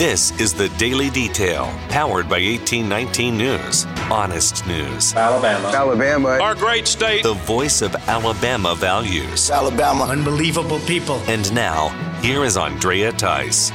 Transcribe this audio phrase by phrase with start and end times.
[0.00, 3.84] This is the Daily Detail, powered by 1819 News.
[4.10, 5.12] Honest news.
[5.14, 5.68] Alabama.
[5.68, 6.28] Alabama.
[6.40, 7.22] Our great state.
[7.22, 9.50] The voice of Alabama values.
[9.50, 10.04] Alabama.
[10.04, 11.16] Unbelievable people.
[11.26, 11.88] And now,
[12.22, 13.72] here is Andrea Tice.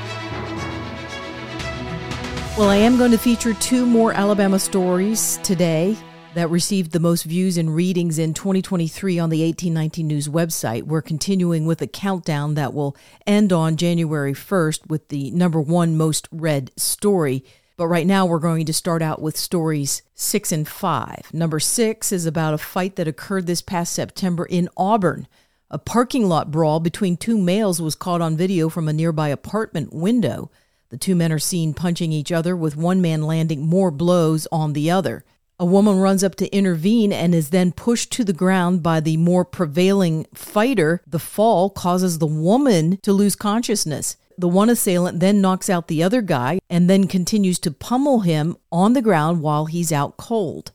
[2.58, 5.96] Well, I am going to feature two more Alabama stories today
[6.36, 10.84] that received the most views and readings in 2023 on the 1819 News website.
[10.84, 12.96] We're continuing with a countdown that will
[13.26, 17.46] end on January 1st with the number one most read story.
[17.78, 21.34] But right now, we're going to start out with stories six and five.
[21.34, 25.28] Number six is about a fight that occurred this past September in Auburn.
[25.72, 29.94] A parking lot brawl between two males was caught on video from a nearby apartment
[29.94, 30.52] window.
[30.90, 34.74] The two men are seen punching each other, with one man landing more blows on
[34.74, 35.24] the other.
[35.58, 39.16] A woman runs up to intervene and is then pushed to the ground by the
[39.16, 41.02] more prevailing fighter.
[41.08, 44.18] The fall causes the woman to lose consciousness.
[44.38, 48.58] The one assailant then knocks out the other guy and then continues to pummel him
[48.70, 50.74] on the ground while he's out cold.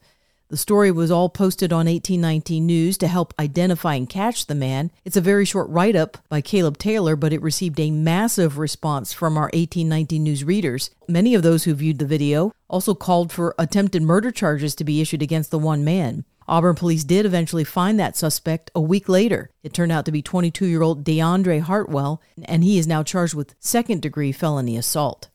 [0.50, 4.90] The story was all posted on 1819 News to help identify and catch the man.
[5.04, 9.12] It's a very short write up by Caleb Taylor, but it received a massive response
[9.12, 10.90] from our 1819 News readers.
[11.06, 15.00] Many of those who viewed the video also called for attempted murder charges to be
[15.00, 16.24] issued against the one man.
[16.48, 19.50] Auburn police did eventually find that suspect a week later.
[19.62, 23.34] It turned out to be 22 year old DeAndre Hartwell, and he is now charged
[23.34, 25.28] with second degree felony assault.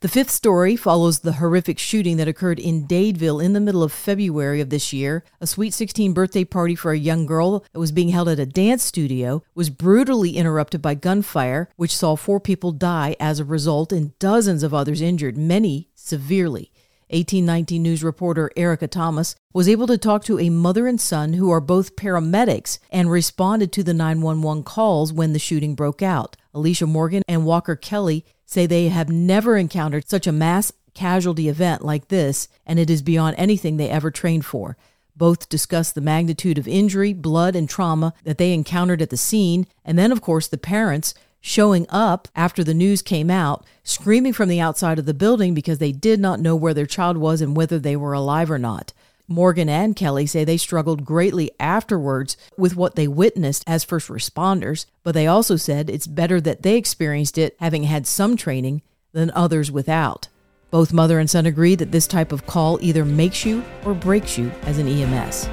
[0.00, 3.92] The fifth story follows the horrific shooting that occurred in Dadeville in the middle of
[3.92, 5.24] February of this year.
[5.40, 8.44] A sweet 16 birthday party for a young girl that was being held at a
[8.44, 13.90] dance studio was brutally interrupted by gunfire, which saw four people die as a result
[13.90, 16.70] and dozens of others injured, many severely.
[17.08, 21.50] 1819 News reporter Erica Thomas was able to talk to a mother and son who
[21.50, 26.36] are both paramedics and responded to the 911 calls when the shooting broke out.
[26.52, 31.84] Alicia Morgan and Walker Kelly say they have never encountered such a mass casualty event
[31.84, 34.76] like this, and it is beyond anything they ever trained for.
[35.14, 39.66] Both discuss the magnitude of injury, blood, and trauma that they encountered at the scene,
[39.84, 44.48] and then, of course, the parents showing up after the news came out, screaming from
[44.48, 47.56] the outside of the building because they did not know where their child was and
[47.56, 48.92] whether they were alive or not.
[49.28, 54.86] Morgan and Kelly say they struggled greatly afterwards with what they witnessed as first responders,
[55.02, 58.82] but they also said it's better that they experienced it having had some training
[59.12, 60.28] than others without.
[60.70, 64.38] Both mother and son agree that this type of call either makes you or breaks
[64.38, 65.48] you as an EMS.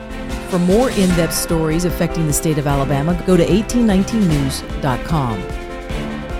[0.52, 5.40] For more in depth stories affecting the state of Alabama, go to 1819news.com.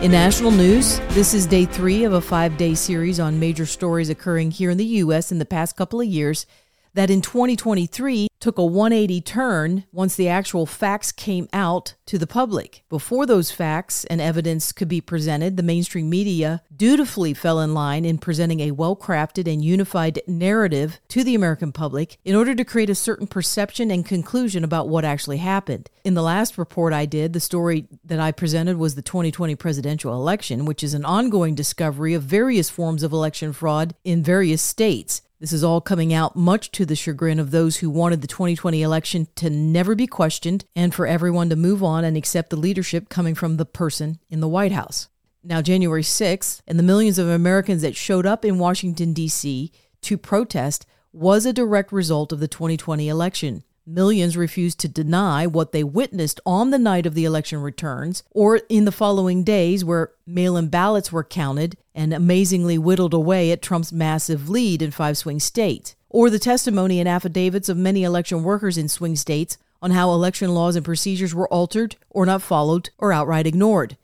[0.04, 4.10] In national news, this is day three of a five day series on major stories
[4.10, 5.32] occurring here in the U.S.
[5.32, 6.46] in the past couple of years
[6.94, 12.28] that in 2023 took a 180 turn once the actual facts came out to the
[12.28, 12.84] public.
[12.90, 18.04] Before those facts and evidence could be presented, the mainstream media dutifully fell in line
[18.04, 22.66] in presenting a well crafted and unified narrative to the American public in order to
[22.66, 25.90] create a certain perception and conclusion about what actually happened.
[26.04, 30.14] In the last report I did, the story that I presented was the 2020 presidential
[30.14, 35.22] election, which is an ongoing discovery of various forms of election fraud in various states.
[35.44, 38.82] This is all coming out much to the chagrin of those who wanted the 2020
[38.82, 43.10] election to never be questioned and for everyone to move on and accept the leadership
[43.10, 45.10] coming from the person in the White House.
[45.44, 49.74] Now, January 6th, and the millions of Americans that showed up in Washington, D.C.
[50.04, 53.66] to protest was a direct result of the 2020 election.
[53.86, 58.62] Millions refused to deny what they witnessed on the night of the election returns or
[58.70, 63.62] in the following days, where mail in ballots were counted and amazingly whittled away at
[63.62, 68.42] Trump's massive lead in five swing states, or the testimony and affidavits of many election
[68.42, 72.90] workers in swing states on how election laws and procedures were altered or not followed
[73.00, 73.98] or outright ignored.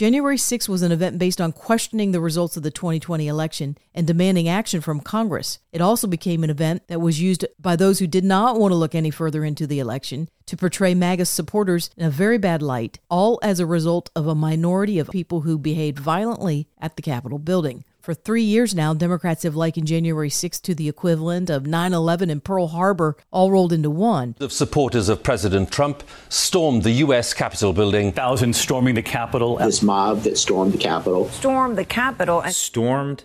[0.00, 4.06] January 6 was an event based on questioning the results of the 2020 election and
[4.06, 5.58] demanding action from Congress.
[5.72, 8.76] It also became an event that was used by those who did not want to
[8.76, 12.98] look any further into the election to portray MAGA supporters in a very bad light,
[13.10, 17.38] all as a result of a minority of people who behaved violently at the Capitol
[17.38, 17.84] building.
[18.10, 22.28] For three years now, Democrats have likened January 6th to the equivalent of 9 11
[22.28, 24.34] and Pearl Harbor all rolled into one.
[24.40, 27.32] Of supporters of President Trump stormed the U.S.
[27.32, 28.10] Capitol building.
[28.10, 29.58] Thousands storming the Capitol.
[29.58, 31.28] This mob that stormed the Capitol.
[31.28, 32.42] Stormed the Capitol.
[32.48, 33.22] Stormed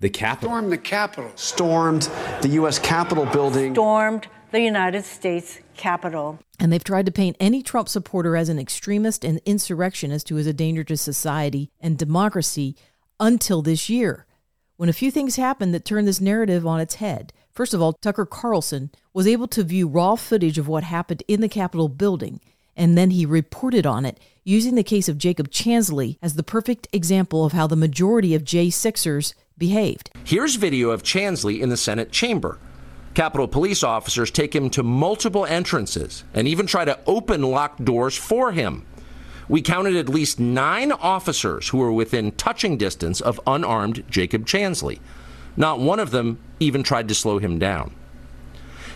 [0.00, 0.48] the Capitol.
[0.48, 1.32] Stormed the Capitol.
[1.36, 2.08] Stormed
[2.40, 2.78] the U.S.
[2.78, 3.74] Capitol building.
[3.74, 6.38] Stormed the United States Capitol.
[6.58, 10.46] And they've tried to paint any Trump supporter as an extremist and insurrectionist who is
[10.46, 12.76] a danger to society and democracy
[13.20, 14.26] until this year,
[14.76, 17.32] when a few things happened that turned this narrative on its head.
[17.52, 21.40] First of all, Tucker Carlson was able to view raw footage of what happened in
[21.40, 22.40] the Capitol building,
[22.74, 26.88] and then he reported on it, using the case of Jacob Chansley as the perfect
[26.92, 30.10] example of how the majority of J6ers behaved.
[30.24, 32.58] Here's video of Chansley in the Senate chamber.
[33.14, 38.16] Capitol police officers take him to multiple entrances and even try to open locked doors
[38.16, 38.86] for him.
[39.52, 44.98] We counted at least nine officers who were within touching distance of unarmed Jacob Chansley.
[45.58, 47.94] Not one of them even tried to slow him down.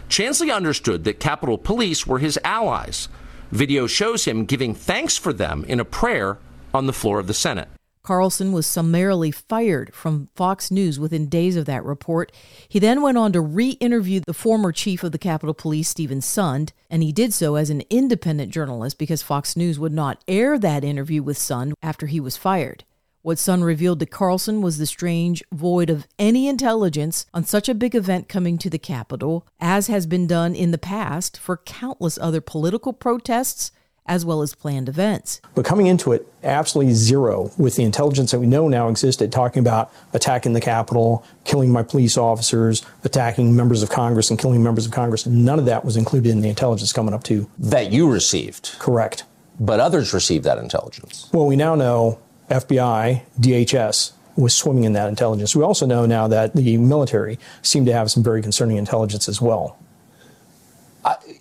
[0.08, 3.10] Chansley understood that Capitol Police were his allies.
[3.50, 6.38] Video shows him giving thanks for them in a prayer
[6.72, 7.68] on the floor of the Senate.
[8.06, 12.30] Carlson was summarily fired from Fox News within days of that report.
[12.68, 16.20] He then went on to re interview the former chief of the Capitol Police, Steven
[16.20, 20.56] Sund, and he did so as an independent journalist because Fox News would not air
[20.56, 22.84] that interview with Sund after he was fired.
[23.22, 27.74] What Sund revealed to Carlson was the strange void of any intelligence on such a
[27.74, 32.18] big event coming to the Capitol, as has been done in the past for countless
[32.18, 33.72] other political protests
[34.08, 35.40] as well as planned events.
[35.54, 39.60] But coming into it, absolutely zero with the intelligence that we know now existed, talking
[39.60, 44.86] about attacking the Capitol, killing my police officers, attacking members of Congress, and killing members
[44.86, 45.26] of Congress.
[45.26, 47.48] None of that was included in the intelligence coming up to.
[47.58, 48.76] That you received.
[48.78, 49.24] Correct.
[49.58, 51.30] But others received that intelligence.
[51.32, 52.18] Well, we now know
[52.50, 55.56] FBI, DHS was swimming in that intelligence.
[55.56, 59.40] We also know now that the military seemed to have some very concerning intelligence as
[59.40, 59.78] well.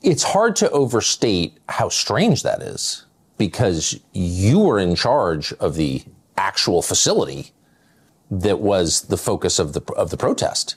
[0.01, 3.05] It's hard to overstate how strange that is
[3.37, 6.03] because you were in charge of the
[6.37, 7.51] actual facility
[8.29, 10.75] that was the focus of the of the protest.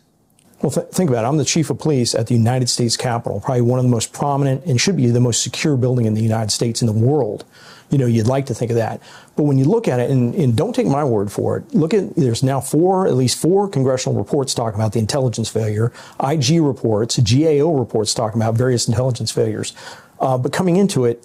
[0.63, 1.29] Well, th- think about it.
[1.29, 4.13] I'm the chief of police at the United States Capitol, probably one of the most
[4.13, 7.45] prominent and should be the most secure building in the United States in the world.
[7.91, 9.01] You know, you'd like to think of that.
[9.37, 11.95] But when you look at it, and, and don't take my word for it, look
[11.95, 16.61] at there's now four, at least four congressional reports talking about the intelligence failure, IG
[16.61, 19.75] reports, GAO reports talking about various intelligence failures.
[20.21, 21.25] Uh, but coming into it,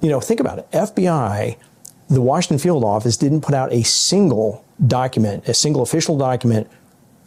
[0.00, 0.70] you know, think about it.
[0.70, 1.56] FBI,
[2.08, 6.70] the Washington Field Office didn't put out a single document, a single official document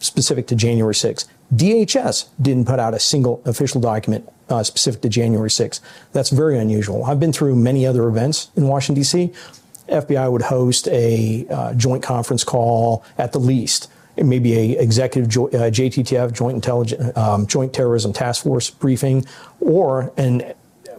[0.02, 1.26] specific to January 6th.
[1.54, 5.80] DHS didn't put out a single official document uh, specific to January 6th.
[6.12, 7.04] That's very unusual.
[7.04, 9.32] I've been through many other events in Washington, D.C.
[9.88, 13.90] FBI would host a uh, joint conference call at the least.
[14.16, 18.68] It may be a executive jo- uh, JTTF, Joint Intelligence, um, Joint Terrorism Task Force
[18.70, 19.24] briefing,
[19.60, 20.52] or an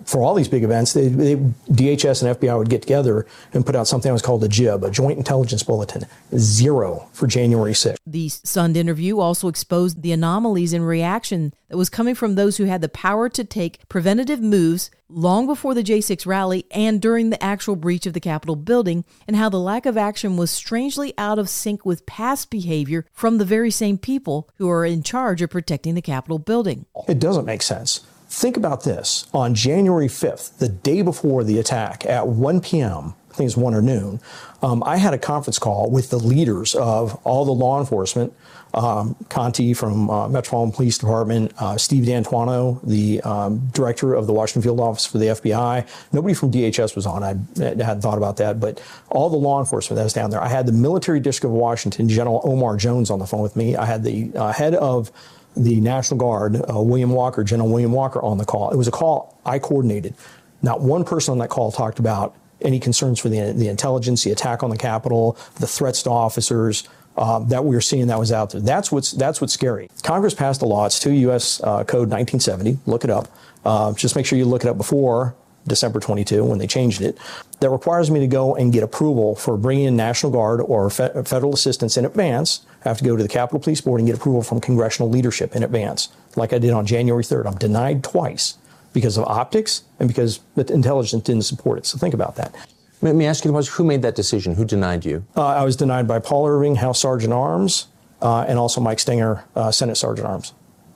[0.05, 3.75] for all these big events, they, they, DHS and FBI would get together and put
[3.75, 6.05] out something that was called a JIB, a Joint Intelligence Bulletin.
[6.37, 7.97] Zero for January 6th.
[8.05, 12.65] The Sund interview also exposed the anomalies in reaction that was coming from those who
[12.65, 17.43] had the power to take preventative moves long before the J6 rally and during the
[17.43, 21.39] actual breach of the Capitol building, and how the lack of action was strangely out
[21.39, 25.49] of sync with past behavior from the very same people who are in charge of
[25.49, 26.85] protecting the Capitol building.
[27.07, 28.01] It doesn't make sense.
[28.33, 29.27] Think about this.
[29.31, 33.75] On January 5th, the day before the attack at 1 p.m., I think it's 1
[33.75, 34.19] or noon,
[34.63, 38.33] um, I had a conference call with the leaders of all the law enforcement,
[38.73, 44.33] um, Contee from uh, Metropolitan Police Department, uh, Steve D'Antuono, the um, director of the
[44.33, 45.87] Washington Field Office for the FBI.
[46.11, 47.23] Nobody from DHS was on.
[47.23, 50.41] I, I hadn't thought about that, but all the law enforcement that was down there.
[50.41, 53.75] I had the Military District of Washington, General Omar Jones, on the phone with me.
[53.75, 55.11] I had the uh, head of
[55.55, 58.71] the National Guard, uh, William Walker, General William Walker, on the call.
[58.71, 60.15] It was a call I coordinated.
[60.61, 64.31] Not one person on that call talked about any concerns for the, the intelligence, the
[64.31, 68.31] attack on the Capitol, the threats to officers um, that we were seeing that was
[68.31, 68.61] out there.
[68.61, 69.89] That's what's that's what's scary.
[70.01, 70.85] Congress passed a law.
[70.85, 71.61] It's 2 U.S.
[71.61, 72.79] Uh, Code 1970.
[72.85, 73.27] Look it up.
[73.63, 75.35] Uh, just make sure you look it up before
[75.67, 77.17] December 22 when they changed it,
[77.59, 81.11] that requires me to go and get approval for bringing in National Guard or fe-
[81.25, 82.65] federal assistance in advance.
[82.85, 85.55] I have to go to the Capitol Police Board and get approval from congressional leadership
[85.55, 87.45] in advance, like I did on January 3rd.
[87.45, 88.57] I'm denied twice
[88.91, 91.85] because of optics and because the intelligence didn't support it.
[91.85, 92.53] So think about that.
[93.01, 94.55] Let me ask you Who made that decision?
[94.55, 95.25] Who denied you?
[95.35, 97.87] Uh, I was denied by Paul Irving, House Sergeant Arms,
[98.21, 100.53] uh, and also Mike Stenger, uh, Senate Sergeant Arms.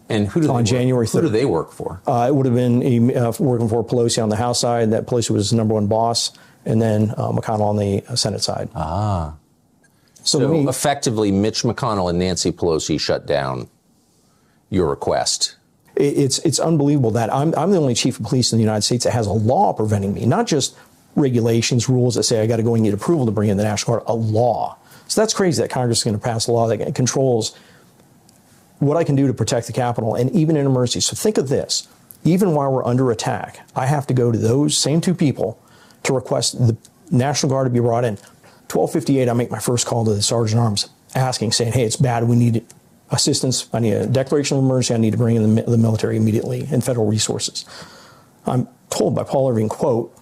[0.09, 1.11] And who do on January 3rd.
[1.13, 2.01] Who do they work for?
[2.07, 4.91] Uh, it would have been uh, working for Pelosi on the House side.
[4.91, 6.31] That Pelosi was his number one boss,
[6.65, 8.69] and then uh, McConnell on the Senate side.
[8.75, 9.33] Ah.
[10.23, 13.67] So, So, me- effectively, Mitch McConnell and Nancy Pelosi shut down
[14.69, 15.55] your request.
[15.95, 18.83] it- it's it's unbelievable that I'm I'm the only chief of police in the United
[18.83, 20.75] States that has a law preventing me, not just
[21.15, 23.63] regulations, rules that say I got to go and get approval to bring in the
[23.63, 24.77] National Guard, a law.
[25.07, 27.57] So that's crazy that Congress is going to pass a law that controls
[28.79, 31.00] what I can do to protect the Capitol, and even in emergency.
[31.01, 31.88] So think of this:
[32.24, 35.62] even while we're under attack, I have to go to those same two people
[36.03, 36.77] to request the
[37.12, 38.17] National Guard to be brought in.
[38.69, 42.27] 1258, I make my first call to the Sergeant Arms, asking, saying, "Hey, it's bad.
[42.27, 42.65] We need
[43.12, 43.69] assistance.
[43.74, 44.93] I need a declaration of emergency.
[44.93, 47.65] I need to bring in the, the military immediately and federal resources."
[48.46, 50.15] I'm told by Paul Irving, quote,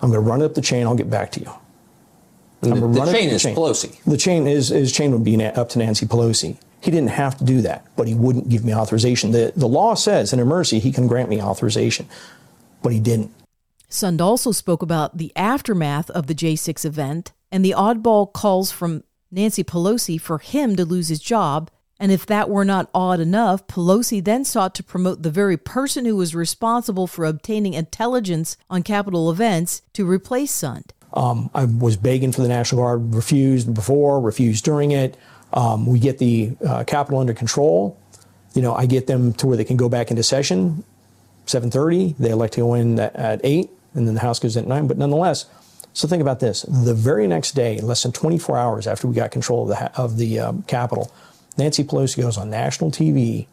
[0.00, 0.86] I'm going to run it up the chain.
[0.86, 1.50] I'll get back to you.
[2.60, 4.02] The, the run it up chain the is Pelosi.
[4.04, 6.58] The chain is his chain would be na- up to Nancy Pelosi.
[6.86, 9.32] He didn't have to do that, but he wouldn't give me authorization.
[9.32, 12.06] The the law says in a mercy he can grant me authorization,
[12.80, 13.32] but he didn't.
[13.90, 19.02] Sund also spoke about the aftermath of the J6 event and the oddball calls from
[19.32, 21.70] Nancy Pelosi for him to lose his job.
[21.98, 26.04] And if that were not odd enough, Pelosi then sought to promote the very person
[26.04, 30.90] who was responsible for obtaining intelligence on Capitol events to replace Sund.
[31.14, 35.16] Um, I was begging for the National Guard, refused before, refused during it.
[35.56, 37.98] Um, we get the uh, Capitol under control.
[38.54, 40.84] You know, I get them to where they can go back into session,
[41.46, 42.16] 7:30.
[42.18, 44.86] They elect to go in at, at eight, and then the House goes at nine.
[44.86, 45.46] But nonetheless,
[45.92, 49.30] so think about this: the very next day, less than 24 hours after we got
[49.30, 51.10] control of the of the um, Capitol,
[51.56, 53.46] Nancy Pelosi goes on national TV,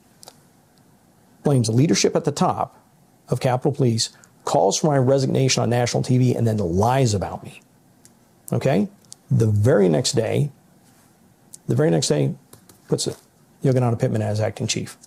[1.44, 2.80] blames leadership at the top
[3.30, 4.10] of Capitol Police
[4.46, 7.62] calls for my resignation on national TV and then lies about me.
[8.52, 8.90] Okay?
[9.32, 10.52] The very next day,
[11.68, 12.34] the very next day,
[12.88, 13.18] puts it,
[13.64, 14.98] Yogananda Pittman as acting chief.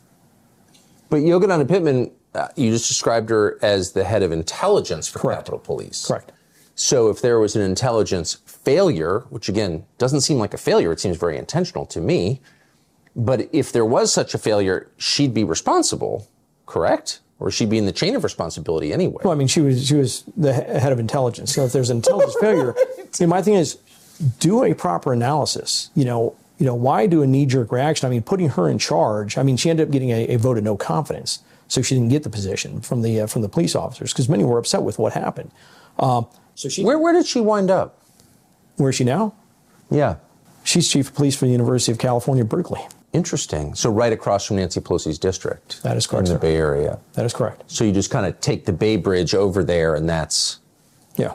[1.08, 5.40] But Yogananda Pittman, uh, you just described her as the head of intelligence for Correct.
[5.40, 6.06] Capitol Police.
[6.06, 6.32] Correct.
[6.75, 11.00] So if there was an intelligence failure, which again doesn't seem like a failure, it
[11.00, 12.40] seems very intentional to me.
[13.14, 16.28] But if there was such a failure, she'd be responsible,
[16.66, 17.20] correct?
[17.38, 19.22] Or she'd be in the chain of responsibility anyway.
[19.25, 21.54] Well, I mean, she was she was the head of intelligence.
[21.54, 22.75] So if there's an intelligence failure,
[23.26, 23.78] my thing is,
[24.38, 25.90] do a proper analysis.
[25.94, 28.06] You know, you know, why do a knee jerk reaction?
[28.06, 29.36] I mean, putting her in charge.
[29.38, 32.10] I mean, she ended up getting a, a vote of no confidence, so she didn't
[32.10, 34.98] get the position from the uh, from the police officers because many were upset with
[34.98, 35.50] what happened.
[35.98, 38.00] Um, so she, where where did she wind up?
[38.76, 39.34] Where is she now?
[39.90, 40.16] Yeah.
[40.64, 42.80] She's chief of police for the University of California, Berkeley.
[43.12, 43.75] Interesting.
[43.75, 45.82] So right across from Nancy Pelosi's district.
[45.84, 46.42] That is correct, In the sir.
[46.42, 46.98] Bay Area.
[47.14, 47.62] That is correct.
[47.70, 50.58] So you just kind of take the Bay Bridge over there, and that's
[51.16, 51.34] Yeah.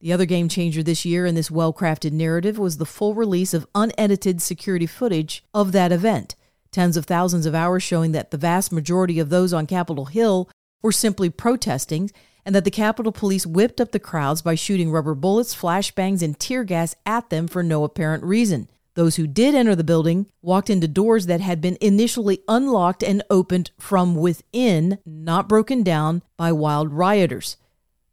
[0.00, 3.54] The other game changer this year in this well crafted narrative was the full release
[3.54, 6.34] of unedited security footage of that event.
[6.70, 10.50] Tens of thousands of hours showing that the vast majority of those on Capitol Hill
[10.82, 12.10] were simply protesting
[12.44, 16.38] and that the Capitol Police whipped up the crowds by shooting rubber bullets, flashbangs, and
[16.38, 18.68] tear gas at them for no apparent reason.
[18.94, 23.22] Those who did enter the building walked into doors that had been initially unlocked and
[23.28, 27.56] opened from within, not broken down by wild rioters.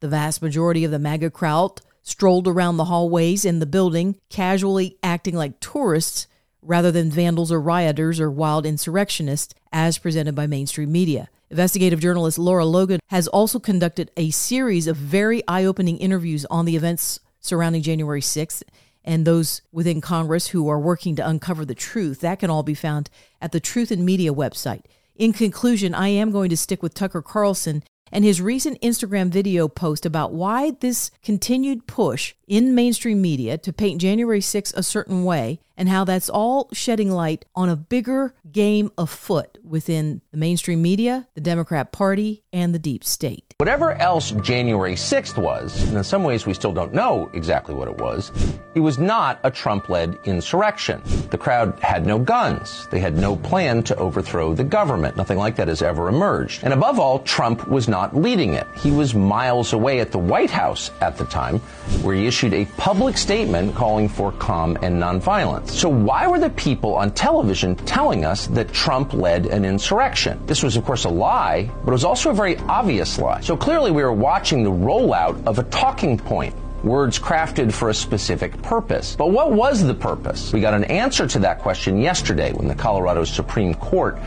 [0.03, 4.97] The vast majority of the MAGA crowd strolled around the hallways in the building, casually
[5.01, 6.27] acting like tourists
[6.61, 11.29] rather than vandals or rioters or wild insurrectionists, as presented by mainstream media.
[11.49, 16.65] Investigative journalist Lara Logan has also conducted a series of very eye opening interviews on
[16.65, 18.61] the events surrounding January 6th
[19.05, 22.19] and those within Congress who are working to uncover the truth.
[22.19, 23.09] That can all be found
[23.41, 24.83] at the Truth in Media website.
[25.15, 27.83] In conclusion, I am going to stick with Tucker Carlson
[28.13, 33.73] and his recent Instagram video post about why this continued push in mainstream media to
[33.73, 38.35] paint January 6 a certain way and how that's all shedding light on a bigger
[38.51, 43.52] game afoot within the mainstream media, the Democrat Party, and the deep state.
[43.63, 47.87] Whatever else January 6th was, and in some ways we still don't know exactly what
[47.87, 48.29] it was,
[48.75, 51.01] it was not a Trump led insurrection.
[51.29, 52.89] The crowd had no guns.
[52.91, 55.15] They had no plan to overthrow the government.
[55.15, 56.65] Nothing like that has ever emerged.
[56.65, 58.67] And above all, Trump was not leading it.
[58.75, 61.59] He was miles away at the White House at the time,
[62.01, 65.69] where he issued a public statement calling for calm and nonviolence.
[65.69, 70.45] So why were the people on television telling us that Trump led an insurrection?
[70.47, 73.39] This was, of course, a lie, but it was also a very obvious lie.
[73.39, 76.55] So clearly we were watching the rollout of a talking point.
[76.83, 79.15] Words crafted for a specific purpose.
[79.15, 80.51] But what was the purpose?
[80.51, 84.17] We got an answer to that question yesterday when the Colorado Supreme Court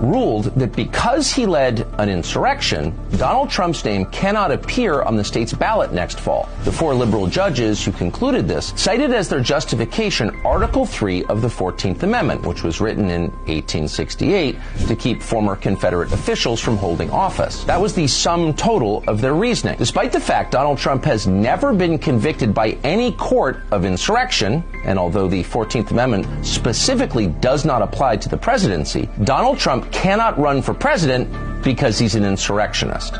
[0.00, 5.52] ruled that because he led an insurrection, Donald Trump's name cannot appear on the state's
[5.52, 6.48] ballot next fall.
[6.64, 11.48] The four liberal judges who concluded this cited as their justification Article 3 of the
[11.48, 17.64] 14th Amendment, which was written in 1868 to keep former Confederate officials from holding office.
[17.64, 19.76] That was the sum total of their reasoning.
[19.78, 24.98] Despite the fact Donald Trump has never been convicted by any court of insurrection, and
[24.98, 30.62] although the 14th Amendment specifically does not apply to the presidency, Donald Trump cannot run
[30.62, 31.28] for president
[31.62, 33.18] because he's an insurrectionist.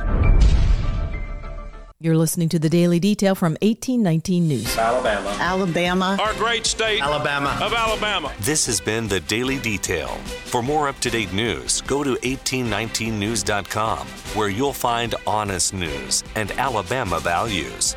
[2.00, 4.78] You're listening to the Daily Detail from 1819 News.
[4.78, 5.37] Alabama.
[5.40, 6.16] Alabama.
[6.20, 7.02] Our great state.
[7.02, 7.58] Alabama.
[7.61, 8.32] Of Alabama.
[8.38, 10.06] This has been the Daily Detail.
[10.44, 14.06] For more up to date news, go to 1819news.com,
[14.37, 17.97] where you'll find honest news and Alabama values.